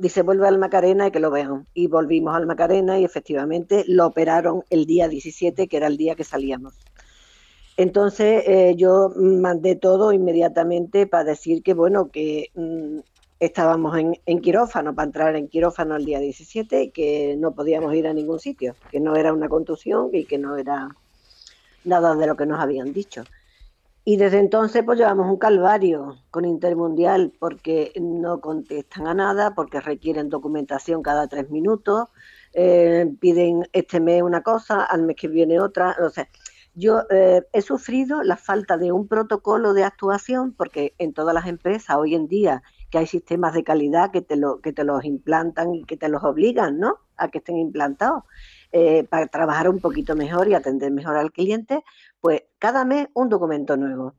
[0.00, 1.66] dice vuelve al Macarena y que lo vean.
[1.74, 6.14] Y volvimos al Macarena y efectivamente lo operaron el día 17, que era el día
[6.14, 6.74] que salíamos.
[7.76, 13.00] Entonces eh, yo mandé todo inmediatamente para decir que bueno, que mm,
[13.38, 17.94] estábamos en, en quirófano para entrar en quirófano el día 17 y que no podíamos
[17.94, 20.88] ir a ningún sitio, que no era una contusión y que no era
[21.84, 23.24] nada de lo que nos habían dicho.
[24.08, 29.80] Y desde entonces pues llevamos un calvario con Intermundial porque no contestan a nada, porque
[29.80, 32.08] requieren documentación cada tres minutos,
[32.52, 36.28] eh, piden este mes una cosa, al mes que viene otra, o sea,
[36.74, 41.46] yo eh, he sufrido la falta de un protocolo de actuación porque en todas las
[41.48, 45.04] empresas hoy en día que hay sistemas de calidad que te, lo, que te los
[45.04, 46.98] implantan y que te los obligan, ¿no?
[47.16, 48.22] A que estén implantados
[48.70, 51.82] eh, para trabajar un poquito mejor y atender mejor al cliente,
[52.20, 54.14] pues cada mes un documento nuevo.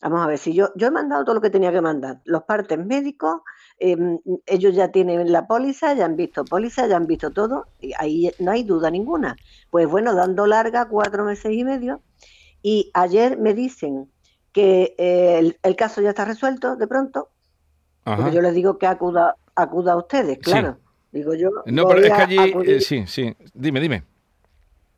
[0.00, 2.44] Vamos a ver, si yo, yo he mandado todo lo que tenía que mandar, los
[2.44, 3.42] partes médicos,
[3.78, 7.92] em, ellos ya tienen la póliza, ya han visto póliza, ya han visto todo, y
[7.98, 9.36] ahí no hay duda ninguna.
[9.70, 12.00] Pues bueno, dando larga cuatro meses y medio,
[12.62, 14.10] y ayer me dicen
[14.52, 17.28] que eh, el, el caso ya está resuelto de pronto,
[18.06, 18.16] Ajá.
[18.16, 20.78] porque yo les digo que acuda, acuda a ustedes, claro.
[21.12, 21.50] Digo yo.
[21.66, 23.36] No, pero es que allí, eh, sí, sí.
[23.52, 24.04] Dime, dime.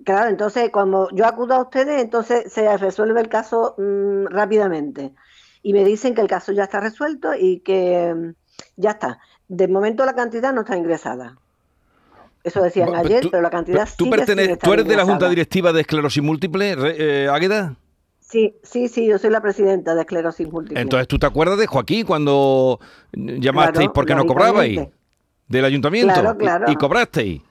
[0.04, 5.12] Claro, entonces cuando yo acudo a ustedes, entonces se resuelve el caso mm, rápidamente.
[5.62, 8.30] Y me dicen que el caso ya está resuelto y que mm,
[8.76, 9.18] ya está.
[9.48, 11.36] De momento la cantidad no está ingresada.
[12.42, 15.04] Eso decían ayer, tú- pero la cantidad ¿Tú, sigue sin estar ¿Tú eres de la
[15.04, 15.28] Junta.
[15.28, 17.76] Directiva de Esclerosis Múltiple, eh, Águeda?
[18.18, 20.80] Sí, sí, sí, yo soy la presidenta de esclerosis múltiple.
[20.80, 22.80] Entonces, ¿tú te acuerdas de Joaquín cuando
[23.12, 24.88] llamasteis Claro, porque no cobrabais?
[25.48, 26.14] Del ayuntamiento.
[26.14, 26.72] Claro, y- claro.
[26.72, 27.42] Y, cobrasteis.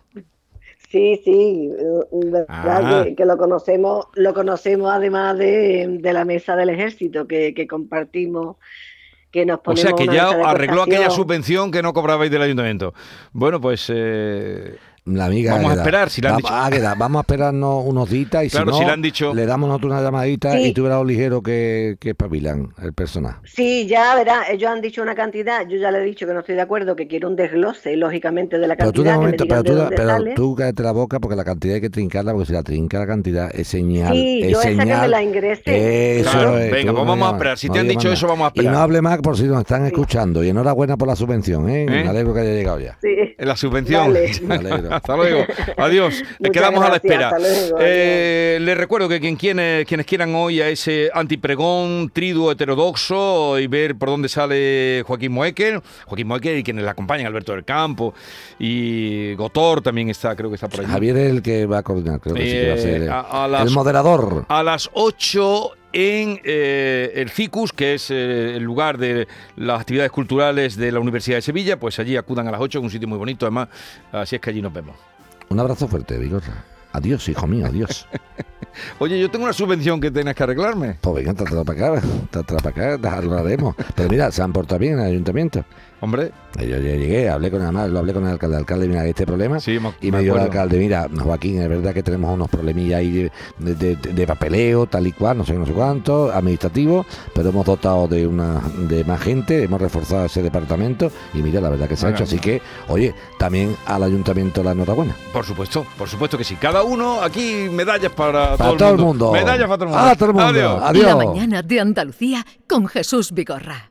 [0.92, 3.04] Sí, sí, eh, verdad Ah.
[3.06, 7.66] que, que lo conocemos, lo conocemos además de, de la mesa del ejército que, que
[7.66, 8.58] compartimos,
[9.32, 12.94] que nos O sea, que ya arregló aquella subvención que no cobrabais del ayuntamiento.
[13.32, 13.90] Bueno, pues...
[13.90, 16.54] eh, La amiga Vamos a esperar, si le han Vamos- dicho.
[16.64, 19.48] Águeda, vamos a esperarnos unos días y Claro, si no, si le han dicho- le
[19.48, 20.66] damos nosotros una llamadita Sí.
[20.66, 23.38] y tú verás lo ligero que, que espabilan el personal.
[23.44, 26.42] Sí, ya verá, ellos han dicho una cantidad, yo ya le he dicho que no
[26.42, 29.18] estoy de acuerdo, que quiero un desglose, lógicamente, de la Pero tú de cantidad, que
[29.18, 30.34] me momento, digan pero de tú, dónde pero sale.
[30.36, 33.08] tú cállate la boca porque la cantidad hay que trincarla, porque si la trinca la
[33.08, 34.14] cantidad es señal.
[34.14, 36.20] Sí, es yo esa que me la ingrese.
[36.20, 37.58] Eso Claro, es, venga, tú pues vamos a esperar.
[37.58, 38.14] Si no te han dicho nada.
[38.14, 38.74] eso, vamos a Y esperar.
[38.74, 40.44] no hable más por si nos están escuchando.
[40.44, 41.86] Y enhorabuena por la subvención, ¿eh?
[41.86, 41.86] ¿Eh?
[41.88, 43.00] Me alegro que haya llegado ya.
[43.02, 43.08] Sí.
[43.36, 44.02] En la subvención.
[44.14, 44.32] Vale.
[44.44, 44.92] Me alegro.
[45.02, 45.46] Hasta luego.
[45.78, 46.24] Adiós.
[46.54, 47.32] Quedamos a la espera.
[47.38, 53.60] luego, Eh, les recuerdo que quien, quienes, quienes quieran hoy a ese antipregón triduo heterodoxo
[53.60, 57.66] y ver por dónde sale Joaquín Moekel, Joaquín Moekel y quienes le acompañan, Alberto del
[57.66, 58.14] Campo
[58.60, 60.90] y Gotor también está, creo que está por allí.
[60.92, 63.10] Javier es el que va a coordinar, creo que sí que va a Eh, ser
[63.10, 64.46] a- a las- el moderador.
[64.48, 70.12] A las 8 en eh, el CICUS, que es eh, el lugar de las actividades
[70.12, 73.08] culturales de la Universidad de Sevilla, pues allí acudan a las 8, es un sitio
[73.08, 73.70] muy bonito, además,
[74.12, 74.96] así es que allí nos vemos.
[75.50, 76.64] Un abrazo fuerte, Vigorra.
[76.94, 78.08] Adiós, hijo mío, adiós.
[79.00, 80.98] Oye, yo tengo una subvención que tienes que arreglarme.
[81.02, 83.76] Pues venga, trátela para acá, trátela para acá, hablaremos.
[83.96, 85.66] Pero mira, se han portado bien en el ayuntamiento.
[86.04, 89.26] Hombre, Yo ya llegué, hablé con además, lo hablé con el alcalde, alcalde, mira, este
[89.26, 89.60] problema.
[89.60, 92.50] sí, me, Y me me dijo el alcalde, mira, Joaquín, es verdad que tenemos unos
[92.50, 93.32] problemillas ahí de,
[93.76, 97.66] de- de- de papeleo, tal y cual, no sé no sé cuánto, administrativo, pero hemos
[97.68, 98.60] dotado de una
[98.90, 102.24] de más gente, hemos reforzado ese departamento y mira, la verdad que se ha hecho.
[102.24, 105.16] Así que, oye, también al ayuntamiento la enhorabuena.
[105.32, 106.56] Por supuesto, por supuesto que sí.
[106.56, 109.32] Cada uno aquí medallas para, Para todo el mundo.
[109.32, 110.08] Medallas para todo el mundo.
[110.10, 110.48] A todo el mundo.
[110.50, 110.82] Adiós.
[110.84, 111.06] Adiós.
[111.06, 113.90] La mañana de Andalucía con Jesús Vigorra.